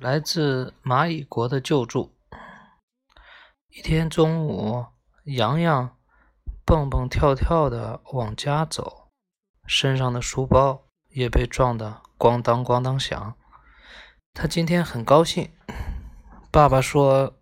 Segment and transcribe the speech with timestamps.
[0.00, 2.14] 来自蚂蚁国的救助。
[3.68, 4.86] 一天中午，
[5.24, 5.96] 洋洋
[6.64, 9.10] 蹦蹦跳跳的往家走，
[9.66, 13.36] 身上的书包也被撞得咣当咣当响。
[14.32, 15.50] 他今天很高兴，
[16.50, 17.34] 爸爸说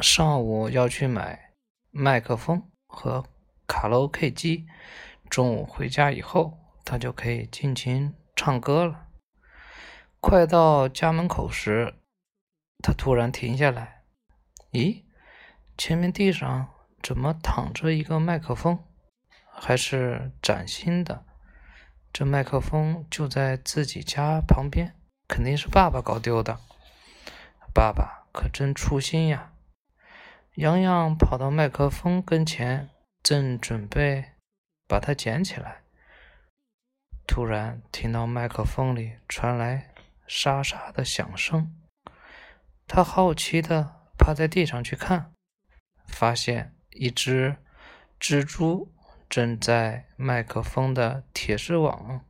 [0.00, 1.52] 上午要去买
[1.90, 3.24] 麦克风和
[3.66, 4.66] 卡拉 OK 机，
[5.28, 9.07] 中午回家以后，他就可以尽情唱歌了。
[10.20, 11.94] 快到家门口时，
[12.82, 14.02] 他突然停下来。
[14.72, 15.04] 咦，
[15.76, 16.68] 前面地上
[17.00, 18.84] 怎么躺着一个麦克风？
[19.48, 21.24] 还是崭新的？
[22.12, 24.96] 这麦克风就在自己家旁边，
[25.28, 26.58] 肯定是爸爸搞丢的。
[27.72, 29.52] 爸爸可真粗心呀！
[30.56, 32.90] 洋洋跑到麦克风跟前，
[33.22, 34.32] 正准备
[34.88, 35.82] 把它捡起来，
[37.24, 39.94] 突然听到麦克风里传来。
[40.28, 41.74] 沙沙的响声，
[42.86, 45.32] 他好奇的趴在地上去看，
[46.06, 47.56] 发现一只
[48.20, 48.92] 蜘蛛
[49.28, 52.24] 正在麦克风的铁丝网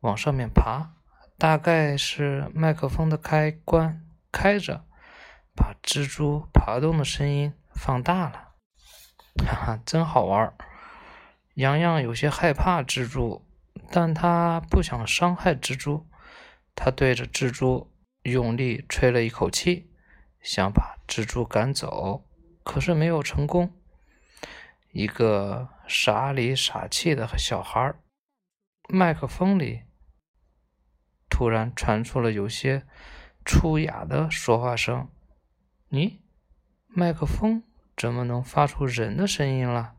[0.00, 0.94] 往上面爬，
[1.36, 4.86] 大概是麦克风的开关开着，
[5.54, 8.54] 把蜘蛛爬动的声音放大了。
[9.44, 10.54] 哈哈，真好玩！
[11.54, 13.46] 洋洋有些害怕蜘蛛，
[13.90, 16.06] 但他不想伤害蜘蛛。
[16.80, 19.90] 他对着蜘蛛用力吹了一口气，
[20.40, 22.24] 想把蜘蛛赶走，
[22.62, 23.74] 可是没有成功。
[24.92, 27.94] 一个傻里傻气的小孩，
[28.88, 29.82] 麦克风里
[31.28, 32.86] 突然传出了有些
[33.44, 35.10] 粗哑的说话声
[35.90, 36.20] ：“咦，
[36.86, 37.64] 麦克风
[37.96, 39.96] 怎么能发出人的声音了？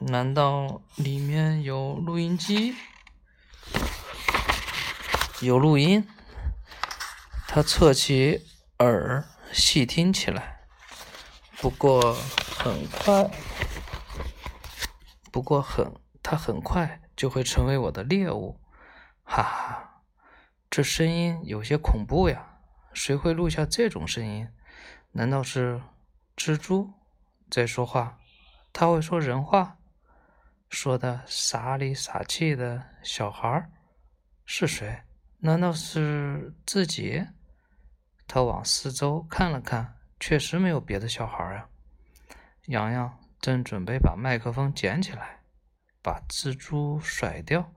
[0.00, 2.74] 难道里面有录音机？”
[5.40, 6.06] 有录音，
[7.48, 8.46] 他侧起
[8.78, 10.60] 耳细听起来。
[11.58, 12.12] 不过
[12.58, 13.30] 很快，
[15.32, 18.60] 不过很，他很快就会成为我的猎物。
[19.24, 20.02] 哈哈，
[20.68, 22.58] 这声音有些恐怖呀！
[22.92, 24.46] 谁会录下这种声音？
[25.12, 25.80] 难道是
[26.36, 26.92] 蜘蛛
[27.50, 28.18] 在说话？
[28.74, 29.78] 他会说人话？
[30.68, 33.70] 说的傻里傻气的小孩
[34.44, 35.02] 是谁？
[35.42, 37.26] 难道是自己？
[38.26, 41.70] 他往四周看了看，确实没有别的小孩啊。
[42.66, 45.42] 洋洋正准备把麦克风捡起来，
[46.02, 47.74] 把蜘蛛甩掉，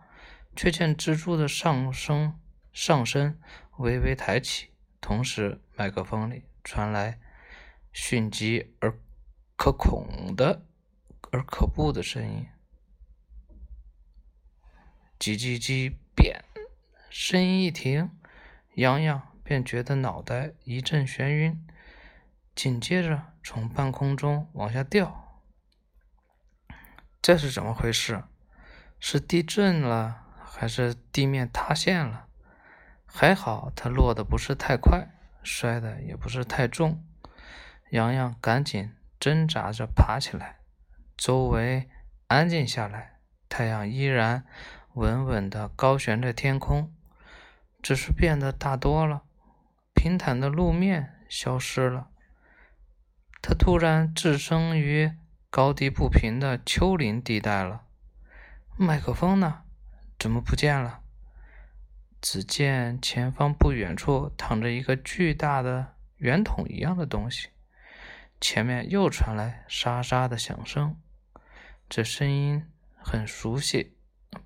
[0.56, 2.38] 却见蜘蛛的上身
[2.74, 3.40] 上身
[3.78, 7.20] 微微抬起，同时麦克风里传来
[7.94, 9.00] 迅疾而
[9.56, 10.66] 可恐的
[11.32, 12.48] 而可怖的声音：
[15.18, 15.96] 叽叽叽，
[17.16, 18.10] 声音一停，
[18.74, 21.64] 洋洋便觉得脑袋一阵眩晕，
[22.56, 25.44] 紧接着从半空中往下掉。
[27.22, 28.24] 这是怎么回事？
[29.00, 32.26] 是地震了，还是地面塌陷了？
[33.06, 35.10] 还好他落的不是太快，
[35.44, 37.06] 摔的也不是太重。
[37.92, 40.62] 洋洋赶紧挣扎着爬起来，
[41.16, 41.92] 周围
[42.26, 44.48] 安静下来，太阳依然
[44.96, 46.92] 稳稳地高悬在天空。
[47.84, 49.24] 只是变得大多了，
[49.94, 52.08] 平坦的路面消失了。
[53.42, 55.12] 他突然置身于
[55.50, 57.84] 高低不平的丘陵地带了。
[58.78, 59.64] 麦克风呢？
[60.18, 61.02] 怎么不见了？
[62.22, 67.50] 只见前方不远处躺着一个巨大的圆筒一样的东西。
[68.40, 70.98] 前面又传来沙沙的响声，
[71.90, 73.98] 这声音很熟悉，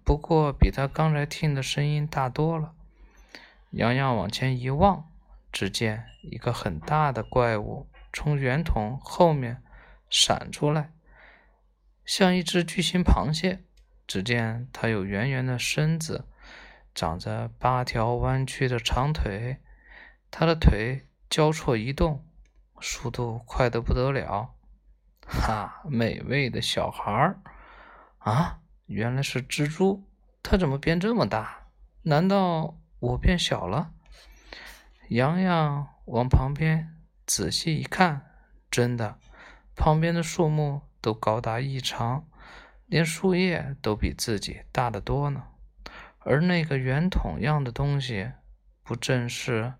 [0.03, 2.73] 不过比他刚才听的声音大多了。
[3.71, 5.11] 洋洋往前一望，
[5.51, 9.61] 只见一个很大的怪物从圆筒后面
[10.09, 10.93] 闪出来，
[12.05, 13.63] 像一只巨型螃蟹。
[14.07, 16.25] 只见它有圆圆的身子，
[16.95, 19.57] 长着八条弯曲的长腿，
[20.31, 22.25] 它的腿交错移动，
[22.79, 24.55] 速度快得不得了。
[25.27, 27.41] 哈，美味的小孩儿
[28.19, 30.07] 啊，原来是蜘蛛，
[30.41, 31.67] 它怎么变这么大？
[32.03, 32.77] 难道？
[32.99, 33.91] 我变小了，
[35.09, 36.95] 洋洋往旁边
[37.25, 38.25] 仔细一看，
[38.71, 39.19] 真的，
[39.75, 42.27] 旁边的树木都高大异常，
[42.87, 45.43] 连树叶都比自己大得多呢。
[46.19, 48.31] 而那个圆筒样的东西，
[48.83, 49.75] 不正是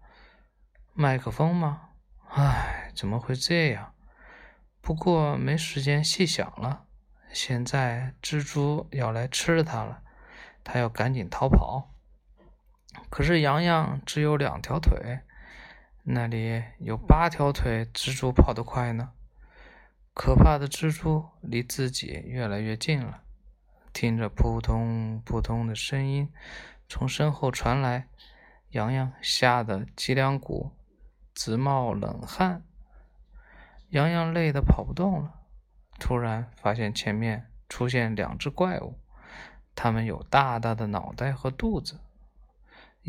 [0.93, 1.89] 麦克风吗？
[2.29, 3.93] 唉，怎么会这样？
[4.79, 6.85] 不过没时间细想了，
[7.33, 10.03] 现在蜘蛛要来吃它了，
[10.63, 11.95] 它要赶紧逃跑。
[13.09, 15.19] 可是洋洋只有两条腿，
[16.03, 19.11] 那里有八条腿，蜘蛛跑得快呢。
[20.13, 23.21] 可怕的蜘蛛离自己越来越近了，
[23.93, 26.31] 听着扑通扑通的声音
[26.89, 28.07] 从身后传来，
[28.69, 30.71] 洋洋吓得脊梁骨
[31.33, 32.63] 直冒冷汗。
[33.89, 35.33] 洋洋累得跑不动了，
[35.99, 38.99] 突然发现前面出现两只怪物，
[39.75, 41.99] 它们有大大的脑袋和肚子。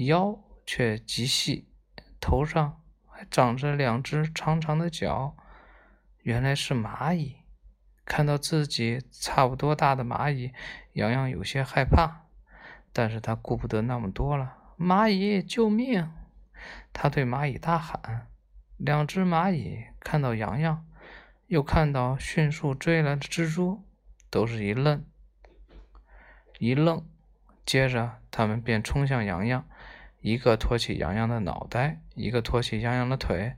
[0.07, 1.69] 腰却极细，
[2.21, 5.37] 头上还长着两只长长的角，
[6.23, 7.39] 原来是蚂蚁。
[8.05, 10.53] 看到自己差不多大的蚂蚁，
[10.93, 12.27] 洋洋有些害怕，
[12.93, 14.57] 但是他顾不得那么多了。
[14.79, 16.11] 蚂蚁，救命！
[16.93, 18.29] 他对蚂蚁大喊。
[18.77, 20.87] 两只蚂蚁看到洋洋，
[21.49, 23.85] 又看到迅速追来的蜘蛛，
[24.31, 25.05] 都是一愣，
[26.59, 27.05] 一愣，
[27.69, 29.69] 接着他们便冲向洋洋。
[30.21, 33.57] 一个托起洋洋的脑袋，一个托起洋洋的腿，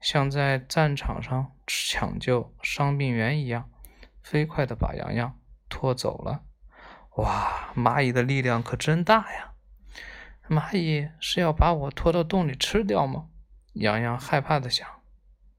[0.00, 3.68] 像在战场上抢救伤病员一样，
[4.22, 5.38] 飞快地把洋洋
[5.68, 6.44] 拖走了。
[7.16, 9.52] 哇，蚂蚁的力量可真大呀！
[10.48, 13.26] 蚂蚁是要把我拖到洞里吃掉吗？
[13.74, 14.88] 洋洋害怕地想。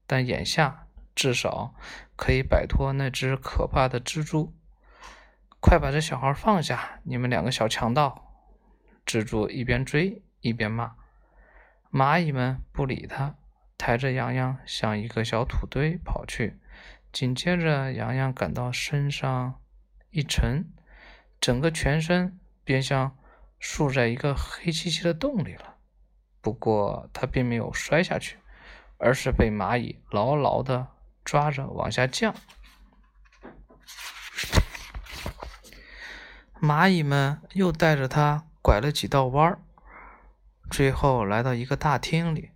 [0.04, 1.76] 但眼下至少
[2.16, 4.52] 可以摆脱那只可怕的蜘蛛。
[5.66, 7.00] 快把这小孩放下！
[7.04, 8.34] 你们两个小强盗！
[9.06, 10.22] 蜘蛛一边追。
[10.42, 10.92] 一边骂，
[11.90, 13.36] 蚂蚁们不理他，
[13.78, 16.60] 抬着洋洋向一个小土堆跑去。
[17.10, 19.54] 紧接着，洋洋感到身上
[20.10, 20.70] 一沉，
[21.40, 23.16] 整个全身便像
[23.58, 25.76] 竖在一个黑漆漆的洞里了。
[26.42, 28.36] 不过，他并没有摔下去，
[28.98, 30.88] 而是被蚂蚁牢牢地
[31.24, 32.34] 抓着往下降。
[36.64, 39.58] 蚂蚁们又带着他拐了几道弯儿。
[40.70, 42.50] 最后来到一个大厅里，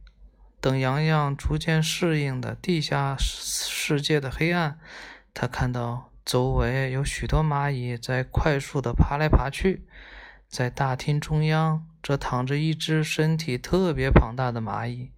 [0.61, 4.81] 等洋洋逐渐适应的地下世界的黑暗，
[5.35, 9.87] 他看到周围有许多蚂蚁在快速的爬来爬去，
[10.49, 15.13] 在大厅中央则躺着一只身体特别庞大的蚂蚁，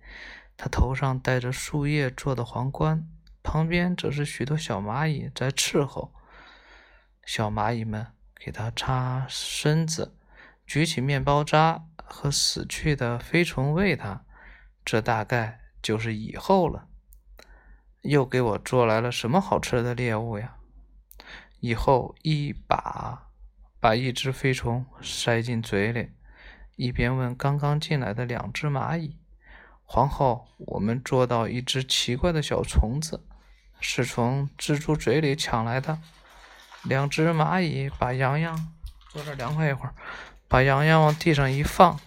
[0.57, 3.09] 它头上戴着树叶做的皇冠，
[3.43, 6.13] 旁边则是许多小蚂蚁在伺候。
[7.25, 8.09] 小蚂蚁们
[8.41, 10.17] 给它擦身子，
[10.67, 11.85] 举起面包渣。
[12.13, 14.25] 和死去的飞虫喂它，
[14.85, 16.89] 这大概就是以后了。
[18.03, 20.57] 又给我做来了什么好吃的猎物呀？
[21.61, 23.29] 以后一把
[23.79, 26.11] 把一只飞虫塞进嘴里，
[26.75, 29.17] 一边问刚刚进来的两只蚂蚁
[29.87, 33.25] ：“皇后，我们捉到一只奇怪的小虫子，
[33.79, 36.01] 是从蜘蛛嘴里抢来的。”
[36.85, 38.73] 两只蚂蚁把洋洋
[39.11, 39.95] 坐这凉快一会儿。
[40.49, 42.01] 把洋洋往地上一放，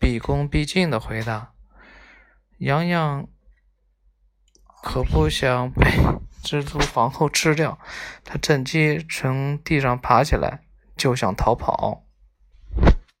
[0.00, 1.52] 毕恭毕敬的回答
[2.58, 3.28] ：“洋洋
[4.82, 5.86] 可不想被
[6.42, 7.78] 蜘蛛皇后吃掉，
[8.24, 10.62] 他趁机从地上爬起来，
[10.96, 12.04] 就想逃跑。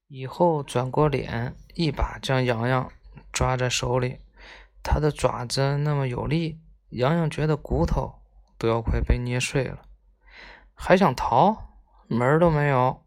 [0.08, 2.90] 以后转过脸，一把将洋洋
[3.30, 4.18] 抓在手里。
[4.82, 6.58] 他的爪子那么有力，
[6.90, 8.22] 洋洋觉得骨头
[8.56, 9.82] 都要快被捏碎了，
[10.78, 11.74] 还想逃，
[12.06, 13.04] 门儿都没有。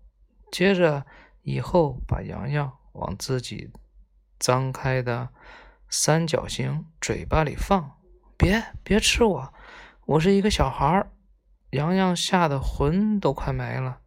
[0.52, 1.06] 接着。”
[1.44, 3.74] 以后把洋洋往自己
[4.38, 5.30] 张开的
[5.90, 7.98] 三角形嘴巴里放，
[8.38, 9.54] 别别吃我，
[10.06, 11.12] 我是一个小孩儿。
[11.72, 14.02] 洋洋吓得魂都快没了，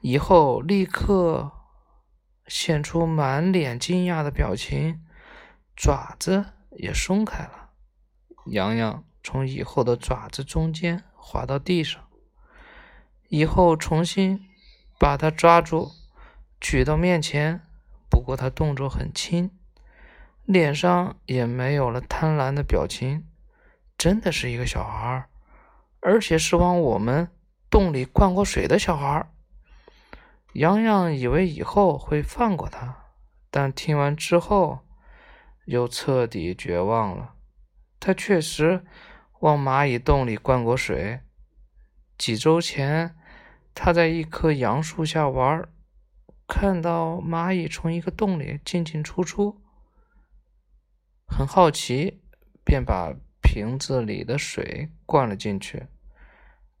[0.00, 1.50] 以后立刻
[2.46, 5.04] 现出满脸惊讶的表情，
[5.74, 7.70] 爪子也松开了。
[8.46, 12.07] 洋洋从以后的爪子中间滑到地上，
[13.28, 14.40] 以后重新
[14.98, 15.92] 把它抓住。
[16.60, 17.60] 举到面前，
[18.10, 19.50] 不过他动作很轻，
[20.44, 23.24] 脸上也没有了贪婪的表情，
[23.96, 25.28] 真的是一个小孩，
[26.00, 27.30] 而且是往我们
[27.70, 29.30] 洞里灌过水的小孩。
[30.54, 33.04] 洋洋以为以后会放过他，
[33.50, 34.80] 但听完之后
[35.66, 37.34] 又彻底绝望了。
[38.00, 38.84] 他确实
[39.40, 41.20] 往蚂蚁洞里灌过水。
[42.16, 43.14] 几周前，
[43.80, 45.68] 他在一棵杨树下玩。
[46.48, 49.60] 看到蚂蚁从一个洞里进进出出，
[51.26, 52.20] 很好奇，
[52.64, 55.86] 便把瓶子里的水灌了进去。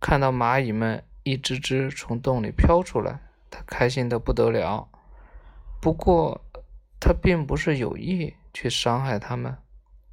[0.00, 4.88] 看到蚂蚁们一只只从洞里飘出来，他开心的不得了。
[5.80, 6.44] 不过，
[6.98, 9.58] 他并不是有意去伤害它们，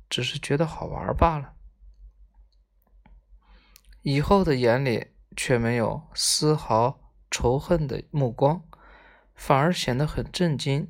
[0.08, 1.54] 只是觉得好玩罢了。
[4.01, 7.00] 以后的眼里却没有丝毫
[7.30, 8.63] 仇恨的目光。
[9.36, 10.89] 反而显得很震惊。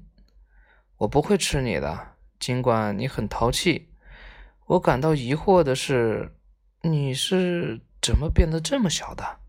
[0.98, 3.90] 我不会吃你的，尽管你很淘气。
[4.68, 6.36] 我感到疑惑的是，
[6.82, 9.40] 你是怎么变得这么小的？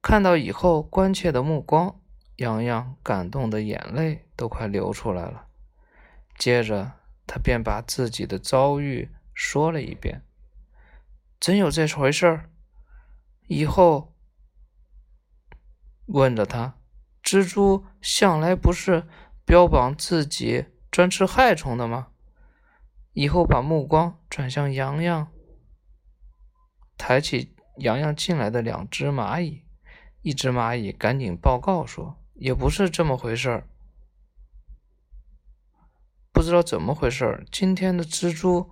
[0.00, 2.00] 看到以后关切的目光，
[2.36, 5.46] 洋洋感动的眼泪都快流出来了。
[6.38, 6.92] 接着，
[7.26, 10.22] 他便把自己的遭遇说了一遍。
[11.40, 12.50] 真有这回事儿？
[13.46, 14.14] 以后
[16.06, 16.78] 问着他，
[17.22, 19.06] 蜘蛛向来不是
[19.44, 22.08] 标榜自己专吃害虫的吗？
[23.12, 25.30] 以后把目光转向洋洋，
[26.96, 29.64] 抬起洋洋进来的两只蚂蚁，
[30.22, 33.68] 一只蚂蚁赶紧报告说：“也不是这么回事儿。”
[36.32, 38.70] 不知道怎么回事，今天的蜘蛛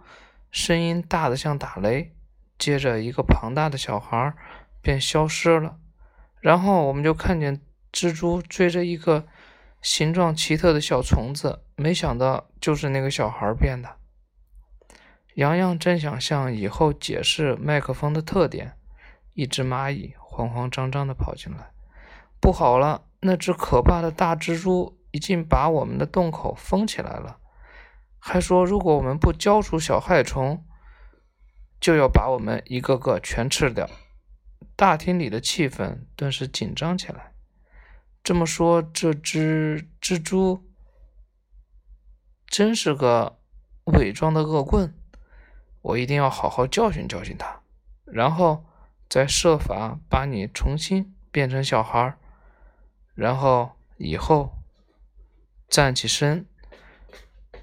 [0.50, 2.16] 声音大的像打雷，
[2.58, 4.36] 接着一个庞大的小孩儿
[4.82, 5.78] 便消失了，
[6.40, 7.60] 然后我们就看见
[7.92, 9.26] 蜘蛛追着一个
[9.82, 13.96] 形状奇特的小虫子，没想到就是那个小孩变的。
[15.34, 18.76] 洋洋正想向以后解释麦克风的特点，
[19.34, 21.70] 一只蚂蚁慌慌张张地跑进来，
[22.40, 27.38] 不好了，那只可怕的大蜘蛛已经把我们的洞口封起来了。
[28.18, 30.62] 还说，如果我们不交出小害虫，
[31.80, 33.88] 就要把我们一个个全吃掉。
[34.80, 37.34] 大厅里的气氛顿时紧张起来。
[38.24, 40.64] 这么说，这只蜘蛛
[42.46, 43.38] 真是个
[43.84, 44.94] 伪装的恶棍。
[45.82, 47.60] 我一定要好好教训教训他，
[48.06, 48.64] 然后
[49.06, 52.16] 再设法把你重新变成小孩
[53.12, 54.54] 然后以后
[55.68, 56.46] 站起身。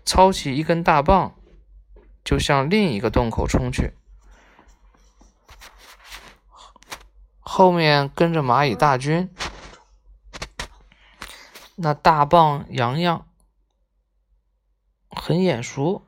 [0.06, 1.34] 抄起一根大棒，
[2.24, 3.94] 就向另一个洞口冲去。
[7.58, 9.32] 后面跟着蚂蚁大军。
[11.78, 13.28] 那大棒洋洋
[15.10, 16.08] 很眼熟，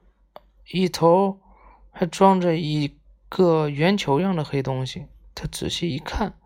[0.72, 1.42] 一头
[1.90, 5.08] 还装着一个圆球样的黑东西。
[5.34, 6.40] 他仔细一看，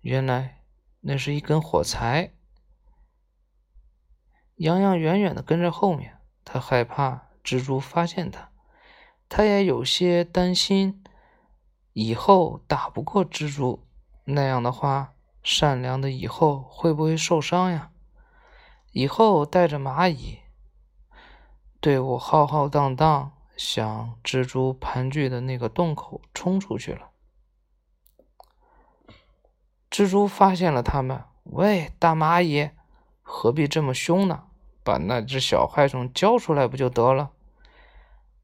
[0.00, 0.62] 原来
[1.00, 2.32] 那是一根火柴。
[4.54, 6.18] 洋洋远远的跟着后面。
[6.42, 8.50] 他害怕蜘蛛发现他，
[9.28, 11.04] 他也有些担心
[11.92, 13.86] 以后打不过蜘蛛，
[14.30, 17.90] 那样的话，善良的以后会不会受伤呀？
[18.92, 20.40] 以后带着蚂蚁
[21.80, 27.08] 队伍浩浩荡荡向蜘蛛盘踞的那个洞口冲出去了。
[29.90, 32.70] 蜘蛛发现了他们，喂，大蚂蚁，
[33.22, 34.44] 何必这么凶呢？
[34.84, 37.30] 把那只小害虫交出来不就得了？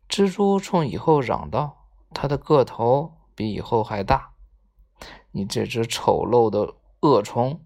[0.09, 4.34] 蜘蛛冲以后嚷道：“它的个头比以后还大。
[5.35, 7.61] 你这只丑陋的恶虫，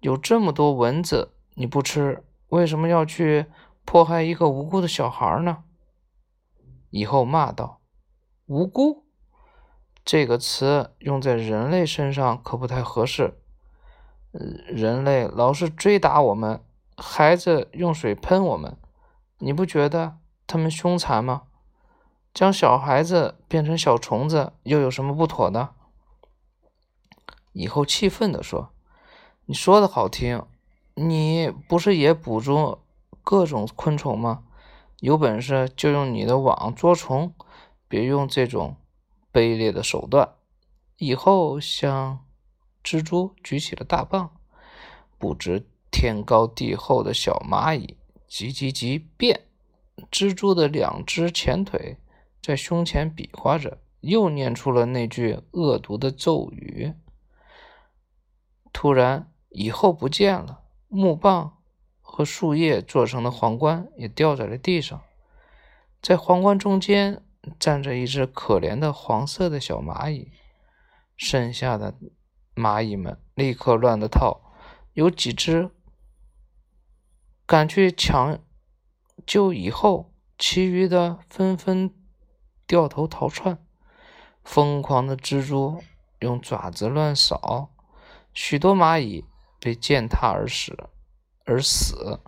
[0.00, 3.46] 有这么多蚊子你不吃，为什么要去
[3.84, 5.64] 迫害一个无辜的小孩呢？”
[6.90, 7.80] 以后骂道
[8.44, 9.06] ：“无辜
[10.04, 13.40] 这个词用在人类身上可不太合适。
[14.68, 16.62] 人类老是追打我们。”
[17.02, 18.76] 孩子用水喷我们，
[19.38, 21.44] 你不觉得他们凶残吗？
[22.34, 25.70] 将小孩子变成小虫子又有什么不妥的？
[27.52, 28.70] 以后气愤地说
[29.46, 30.44] ：“你说的好听，
[30.94, 32.82] 你不是也捕捉
[33.22, 34.44] 各种昆虫吗？
[35.00, 37.32] 有本事就用你的网捉虫，
[37.88, 38.76] 别用这种
[39.32, 40.34] 卑劣的手段。”
[40.98, 42.24] 以后向
[42.84, 44.30] 蜘蛛举起了大棒，
[45.18, 45.66] 不知。
[45.92, 47.96] 天高地厚的小蚂蚁，
[48.28, 49.40] 急急急变！
[50.08, 51.96] 蜘蛛的两只前腿
[52.40, 56.94] 在胸前比划着，又念出了那句恶毒的咒语。
[58.72, 61.58] 突然，以后不见了，木棒
[62.00, 65.00] 和树叶做成的皇冠也掉在了地上。
[66.00, 67.22] 在皇冠中间
[67.58, 70.32] 站着一只可怜的黄色的小蚂蚁，
[71.16, 71.94] 剩下的
[72.54, 74.40] 蚂蚁们立刻乱了套，
[74.94, 75.70] 有几只。
[77.46, 78.38] 赶去抢
[79.26, 81.92] 救蚁后，其余的纷纷
[82.66, 83.58] 掉头逃窜。
[84.42, 85.82] 疯狂的蜘蛛
[86.20, 87.70] 用爪子乱扫，
[88.32, 89.24] 许多蚂蚁
[89.58, 90.76] 被践踏而死。
[91.44, 92.20] 而死，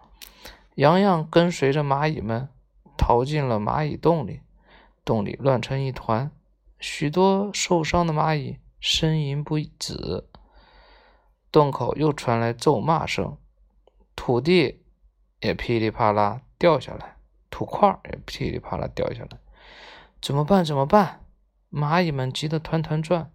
[0.74, 2.48] 洋洋跟随着蚂蚁们
[2.96, 4.40] 逃进了蚂蚁洞里，
[5.04, 6.30] 洞里乱成一团，
[6.80, 10.28] 许多受伤的蚂蚁呻吟不止。
[11.52, 13.36] 洞口又传来咒骂声，
[14.16, 14.80] 土地。
[15.40, 17.16] 也噼里啪啦掉下来，
[17.50, 19.40] 土块也噼里啪啦掉下来，
[20.20, 20.64] 怎么办？
[20.64, 21.24] 怎么办？
[21.68, 23.32] 蚂蚁们急得团团转，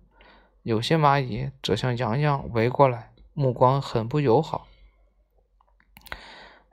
[0.67, 4.67] 有些蚂蚁则向洋洋围过来，目光很不友好。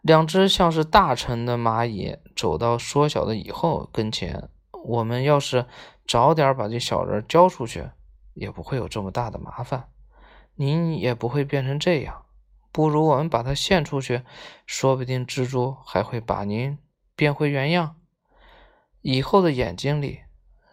[0.03, 4.49] 两只像是大臣的蚂蚁走到缩小的蚁后跟前。
[4.83, 5.67] 我们要是
[6.09, 7.89] 早点把这小人交出去，
[8.33, 9.89] 也不会有这么大的麻烦，
[10.57, 12.25] 您也不会变成这样。
[12.73, 14.23] 不如我们把它献出去，
[14.67, 16.77] 说不定蜘蛛还会把您
[17.15, 17.95] 变回原样。
[19.03, 20.23] 蚁后的眼睛里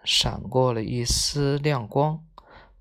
[0.04, 2.24] 闪过了一丝亮光，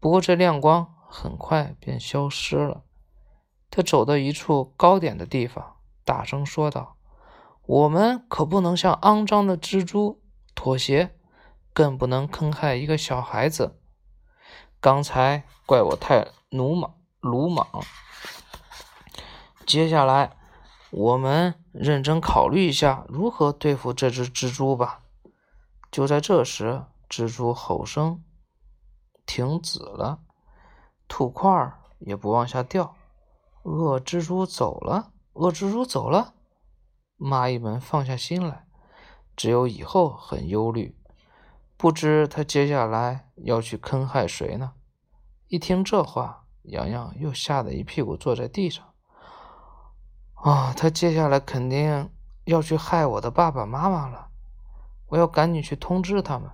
[0.01, 2.83] 不过这亮光很快便消失了。
[3.71, 5.77] 他走到一处高点的地方。
[6.03, 6.97] 大声说道
[7.67, 10.21] ：“我们可不能向肮脏的蜘蛛
[10.57, 11.15] 妥协，
[11.73, 13.79] 更不能坑害一个小孩子。
[14.81, 17.69] 刚才怪我太鲁莽，鲁莽。
[19.65, 20.33] 接下来，
[20.91, 25.03] 我们认真考虑一下如何对付这只蜘蛛吧。”
[25.93, 28.25] 就在这时，蜘蛛吼声
[29.31, 30.19] 停止了，
[31.07, 32.97] 土块也不往下掉，
[33.63, 35.13] 恶蜘蛛走了。
[35.35, 36.35] 恶蜘蛛走了，
[37.17, 38.67] 蚂蚁们放下心来，
[39.37, 40.99] 只有以后很忧虑，
[41.77, 44.73] 不知他接下来要去坑害谁呢？
[45.47, 48.85] 一听这话，洋洋又吓得一屁股坐在地上。
[50.35, 52.11] 啊，他接下来肯定
[52.47, 54.31] 要去害我的爸爸妈妈了，
[55.07, 56.51] 我要赶紧去通知他们。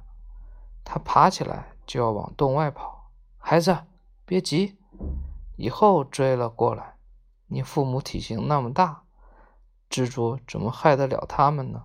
[0.85, 3.85] 他爬起来就要往洞外跑，孩子
[4.25, 4.77] 别急，
[5.57, 6.97] 以后追了过来。
[7.47, 9.05] 你父母体型那么大，
[9.89, 11.85] 蜘蛛怎么害得了他们呢？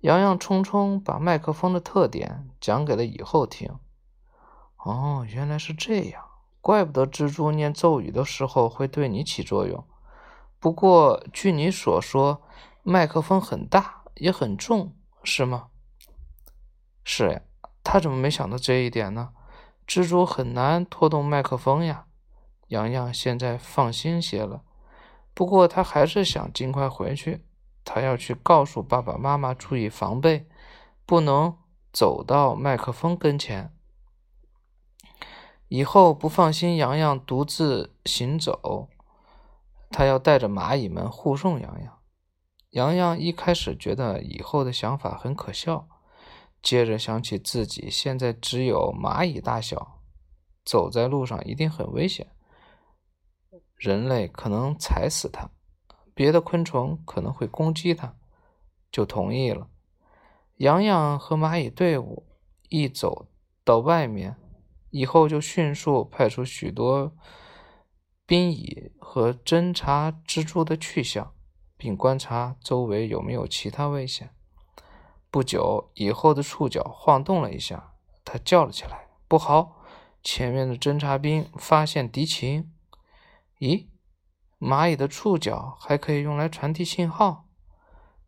[0.00, 3.78] 洋洋匆匆把麦克风的特点讲给了以后听。
[4.76, 6.24] 哦，原来是这样，
[6.60, 9.84] 怪不得蜘蛛念咒语的时候会对你起作用。
[10.60, 12.42] 不过，据你所说，
[12.82, 15.68] 麦克风很大也很重，是吗？
[17.04, 17.42] 是呀，
[17.90, 19.30] 他怎么没想到这一点呢？
[19.86, 22.04] 蜘蛛很难拖动麦克风呀。
[22.66, 24.60] 洋洋现在放心些了，
[25.32, 27.46] 不过他还是想尽快回去。
[27.86, 30.46] 他要去告诉爸爸妈妈注意防备，
[31.06, 31.56] 不能
[31.90, 33.72] 走到麦克风跟前。
[35.68, 38.90] 以后不放心洋洋独自行走，
[39.88, 41.98] 他要带着蚂蚁们护送洋洋。
[42.72, 45.88] 洋洋一开始觉得以后的想法很可笑，
[46.62, 50.00] 接着想起自己现在只有蚂蚁大小，
[50.64, 52.26] 走在路上一定很危险。
[53.76, 55.50] 人类可能踩死它，
[56.14, 58.16] 别的昆虫可能会攻击它，
[58.90, 59.70] 就同意了。
[60.56, 62.26] 洋洋和蚂蚁队伍
[62.68, 63.28] 一走
[63.64, 64.36] 到外面，
[64.90, 67.16] 以后就迅速派出许多
[68.26, 71.32] 兵蚁和侦察蜘蛛的去向，
[71.76, 74.34] 并观察周围有没有其他危险。
[75.30, 77.92] 不久以后的触角晃动了一下，
[78.24, 79.82] 他叫了起来：“不好！
[80.22, 82.72] 前面的侦察兵发现敌情。”
[83.60, 83.88] 咦，
[84.58, 87.46] 蚂蚁的触角还可以用来传递信号。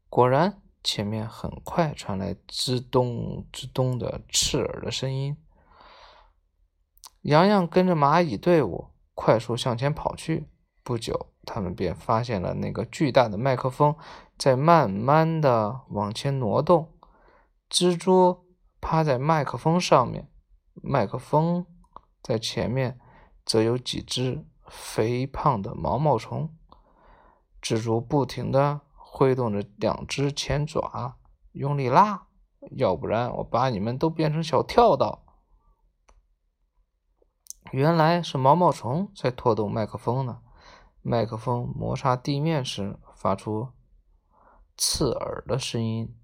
[0.08, 5.36] 果然，前面很快传来吱咚吱咚的刺耳的声音。
[7.22, 10.48] 洋洋跟着蚂蚁队伍快速向前跑去。
[10.82, 13.96] 不久，他们便发现了那个巨大的麦克风
[14.38, 16.92] 在慢慢的往前挪动。
[17.68, 18.44] 蜘蛛
[18.80, 20.28] 趴在麦克风上面，
[20.74, 21.66] 麦克风
[22.22, 22.98] 在前面
[23.44, 24.46] 则有几只。
[24.72, 26.56] 肥胖的毛毛虫，
[27.60, 31.16] 蜘蛛不停的挥动着两只前爪，
[31.50, 32.28] 用力拉，
[32.76, 35.24] 要不然我把你们都变成小跳蚤。
[37.72, 40.38] 原来是毛毛虫在拖动麦克风呢。
[41.02, 43.68] 麦克风摩擦地面时发出
[44.76, 46.16] 刺耳的声音。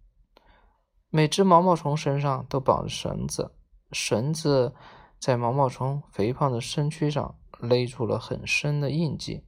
[1.11, 3.55] 每只毛毛虫身上都绑着绳子，
[3.93, 4.75] 绳子
[5.19, 7.39] 在毛毛虫肥胖的身躯上。
[7.59, 9.43] 勒出了很深的印记，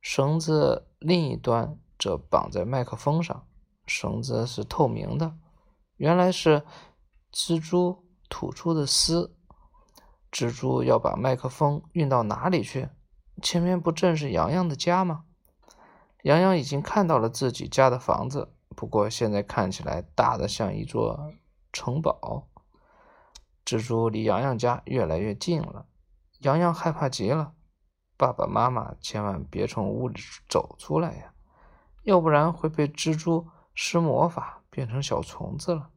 [0.00, 3.48] 绳子另一端则绑在麦克风上，
[3.84, 5.36] 绳子是透明的，
[5.96, 6.62] 原来是
[7.32, 9.36] 蜘蛛吐出的丝。
[10.30, 12.88] 蜘蛛要把麦克风运到哪里去？
[13.40, 15.24] 前面不正是洋洋的家吗？
[16.22, 21.32] 洋洋已经看到了自己家的房子，不过现在看起来大的像一座
[21.72, 22.46] 城堡。
[23.64, 25.86] 蜘蛛离洋洋家越来越近了。
[26.40, 27.52] 洋洋害怕极了，
[28.16, 31.32] 爸爸妈妈千万别从屋里走出来呀，
[32.02, 35.90] 要不然会被蜘蛛施魔法变成小虫子了。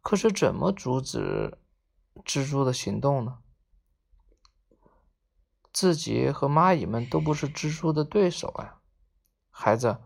[0.00, 1.58] 可是怎么阻止
[2.24, 3.38] 蜘蛛的行动呢？
[5.72, 8.78] 自己和蚂蚁们都不是蜘蛛的对手呀。
[9.50, 9.98] 孩子，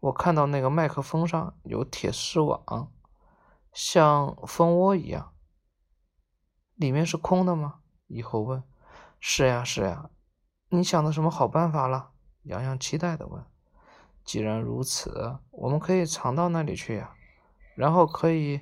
[0.00, 2.92] 我看到那个麦克风上有铁丝网，
[3.72, 5.32] 像蜂窝一样，
[6.74, 7.80] 里面是空的吗？
[8.06, 8.62] 以后问。
[9.18, 10.10] 是呀，是呀，
[10.68, 12.10] 你想到什么好办法了？
[12.42, 13.44] 洋洋期待的问。
[14.24, 17.14] 既然如此，我们可以藏到那里去呀，
[17.74, 18.60] 然后可以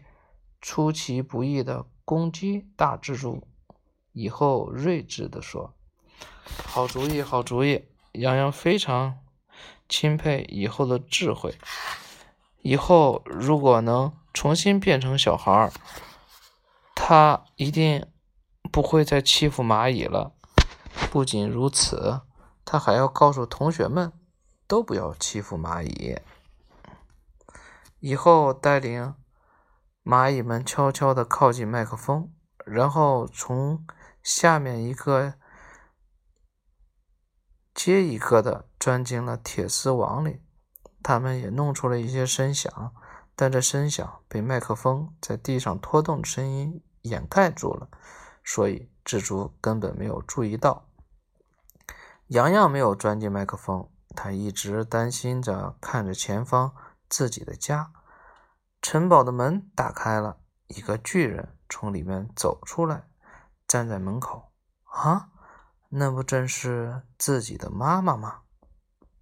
[0.60, 3.46] 出其不意的攻击大蜘蛛。
[4.12, 5.74] 以后睿智地说
[6.64, 9.18] ：“好主意，好主意。”洋洋非常
[9.88, 11.56] 钦佩以后的智慧。
[12.62, 15.72] 以后如果能重新变成小孩儿，
[16.94, 18.06] 他一定
[18.70, 20.32] 不会再欺负蚂蚁了。
[21.10, 22.20] 不仅如此，
[22.64, 24.12] 他还要告诉同学们。
[24.66, 26.18] 都不要欺负蚂蚁。
[28.00, 29.14] 以后带领
[30.02, 32.32] 蚂蚁们悄悄地靠近麦克风，
[32.64, 33.86] 然后从
[34.22, 35.34] 下面一个
[37.74, 40.40] 接一个的钻进了铁丝网里。
[41.02, 42.94] 他们也弄出了一些声响，
[43.36, 47.88] 但这声响被麦克风在地上拖动的声音掩盖住了，
[48.42, 50.88] 所以蜘蛛根本没有注意到。
[52.28, 53.88] 洋洋没有钻进麦克风。
[54.16, 56.72] 他一直担心着，看着前方
[57.08, 57.90] 自己的家。
[58.80, 63.08] 城堡的门打开了，一个巨人从里面走出来，
[63.66, 64.52] 站在门口。
[64.84, 65.30] 啊，
[65.96, 68.40] 那不正是自己的妈妈吗？